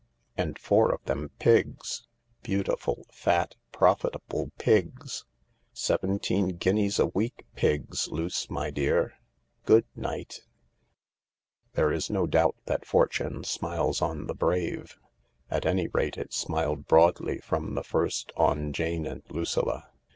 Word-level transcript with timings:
And 0.35 0.57
four 0.57 0.91
of 0.91 1.03
them 1.03 1.29
Pigs— 1.37 2.07
beautiful, 2.41 3.05
fat, 3.11 3.55
profitable 3.71 4.49
Pigs! 4.57 5.25
Seventeen 5.73 6.57
guineas 6.57 6.97
a 6.97 7.05
week 7.05 7.45
Pigs, 7.53 8.07
Luce, 8.07 8.49
my 8.49 8.71
dear! 8.71 9.13
Good 9.63 9.85
night!" 9.95 10.39
There 11.75 11.91
is 11.91 12.09
no 12.09 12.25
doubt 12.25 12.55
that 12.65 12.83
fortune 12.83 13.43
smiles 13.43 14.01
on 14.01 14.25
the 14.25 14.33
brave; 14.33 14.97
at 15.51 15.67
any 15.67 15.87
rate, 15.87 16.17
it 16.17 16.31
smilea 16.31 16.77
broadly 16.87 17.37
from 17.37 17.75
the 17.75 17.83
first 17.83 18.31
on 18.35 18.73
Jane 18.73 19.05
and 19.05 19.21
Lucilla. 19.29 19.91